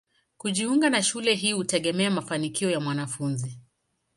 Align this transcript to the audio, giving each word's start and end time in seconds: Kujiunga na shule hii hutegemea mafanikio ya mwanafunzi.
Kujiunga 0.37 0.89
na 0.89 1.03
shule 1.03 1.35
hii 1.35 1.51
hutegemea 1.51 2.11
mafanikio 2.11 2.69
ya 2.71 2.79
mwanafunzi. 2.79 3.57